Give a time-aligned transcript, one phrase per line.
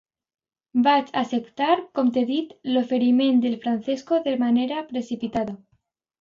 [0.85, 5.57] Vaig acceptar, com t'he dit, l'oferiment del Francesco de manera precipitada.